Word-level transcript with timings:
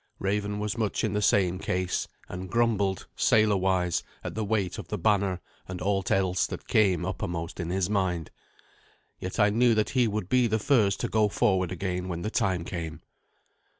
Raven 0.17 0.57
was 0.57 0.79
much 0.79 1.03
in 1.03 1.13
the 1.13 1.21
same 1.21 1.59
case, 1.59 2.07
and 2.27 2.49
grumbled, 2.49 3.05
sailor 3.15 3.55
wise, 3.57 4.01
at 4.23 4.33
the 4.33 4.43
weight 4.43 4.79
of 4.79 4.87
the 4.87 4.97
banner 4.97 5.41
and 5.67 5.79
aught 5.79 6.09
else 6.09 6.47
that 6.47 6.67
came 6.67 7.05
uppermost 7.05 7.59
in 7.59 7.69
his 7.69 7.87
mind. 7.87 8.31
Yet 9.19 9.39
I 9.39 9.51
knew 9.51 9.75
that 9.75 9.91
he 9.91 10.07
would 10.07 10.27
be 10.27 10.47
the 10.47 10.57
first 10.57 10.99
to 11.01 11.07
go 11.07 11.29
forward 11.29 11.71
again 11.71 12.07
when 12.07 12.23
the 12.23 12.31
time 12.31 12.65
came. 12.65 13.01